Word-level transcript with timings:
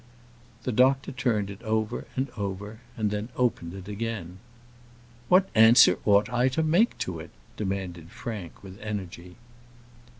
The 0.63 0.71
doctor 0.71 1.11
turned 1.11 1.51
it 1.51 1.61
over 1.61 2.05
and 2.15 2.27
over, 2.35 2.79
and 2.97 3.11
then 3.11 3.29
opened 3.35 3.75
it 3.75 3.87
again. 3.87 4.39
"What 5.27 5.47
answer 5.53 5.99
ought 6.05 6.27
I 6.27 6.47
to 6.57 6.63
make 6.63 6.97
to 7.05 7.19
it?" 7.19 7.29
demanded 7.55 8.09
Frank, 8.09 8.63
with 8.63 8.81
energy. 8.81 9.35